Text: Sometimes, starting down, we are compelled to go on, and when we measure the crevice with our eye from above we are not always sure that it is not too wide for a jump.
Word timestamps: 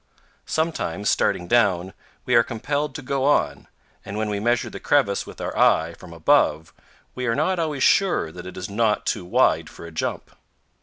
Sometimes, 0.47 1.11
starting 1.11 1.47
down, 1.47 1.93
we 2.25 2.33
are 2.33 2.41
compelled 2.41 2.95
to 2.95 3.03
go 3.03 3.23
on, 3.23 3.67
and 4.03 4.17
when 4.17 4.31
we 4.31 4.39
measure 4.39 4.67
the 4.71 4.79
crevice 4.79 5.27
with 5.27 5.39
our 5.39 5.55
eye 5.55 5.93
from 5.93 6.11
above 6.11 6.73
we 7.13 7.27
are 7.27 7.35
not 7.35 7.59
always 7.59 7.83
sure 7.83 8.31
that 8.31 8.47
it 8.47 8.57
is 8.57 8.67
not 8.67 9.05
too 9.05 9.23
wide 9.23 9.69
for 9.69 9.85
a 9.85 9.91
jump. 9.91 10.31